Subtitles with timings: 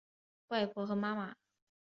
[0.47, 1.35] 外婆和妈妈